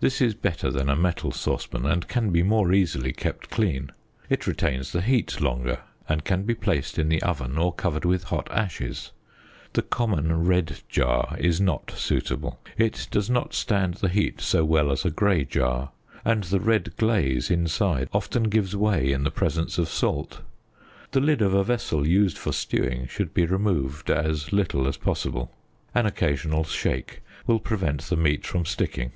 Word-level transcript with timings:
This 0.00 0.20
is 0.20 0.34
better 0.34 0.70
than 0.70 0.90
a 0.90 0.94
metal 0.96 1.30
saucepan, 1.32 1.86
and 1.86 2.06
can 2.06 2.28
be 2.28 2.42
more 2.42 2.74
easily 2.74 3.10
kept 3.10 3.48
clean; 3.48 3.90
it 4.28 4.46
retains 4.46 4.92
the 4.92 5.00
heat 5.00 5.40
longer, 5.40 5.78
and 6.06 6.26
can 6.26 6.42
be 6.42 6.54
placed 6.54 6.98
in 6.98 7.08
the 7.08 7.22
oven 7.22 7.56
or 7.56 7.72
covered 7.72 8.04
with 8.04 8.24
hot 8.24 8.48
ashes. 8.50 9.12
The 9.72 9.80
common 9.80 10.44
red 10.44 10.80
jar 10.90 11.36
is 11.40 11.58
not 11.58 11.90
suitable; 11.92 12.60
it 12.76 13.08
does 13.10 13.30
not 13.30 13.54
stand 13.54 13.94
the 13.94 14.10
heat 14.10 14.42
so 14.42 14.62
well 14.62 14.92
as 14.92 15.06
a 15.06 15.10
grey 15.10 15.42
jar; 15.42 15.92
and 16.22 16.44
the 16.44 16.60
red 16.60 16.94
glaze 16.98 17.50
inside 17.50 18.10
often 18.12 18.50
gives 18.50 18.76
way 18.76 19.10
in 19.10 19.24
the 19.24 19.30
presence 19.30 19.78
of 19.78 19.88
salt. 19.88 20.42
The 21.12 21.20
lid 21.20 21.40
of 21.40 21.54
a 21.54 21.64
vessel 21.64 22.06
used 22.06 22.36
for 22.36 22.52
stewing 22.52 23.06
should 23.06 23.32
be 23.32 23.46
re 23.46 23.56
moved 23.56 24.10
as 24.10 24.52
little 24.52 24.86
as 24.86 24.98
possible. 24.98 25.50
An 25.94 26.04
occasional 26.04 26.64
shake 26.64 27.22
will 27.46 27.58
prevent 27.58 28.02
the 28.02 28.18
meat 28.18 28.44
from 28.46 28.66
sticking. 28.66 29.12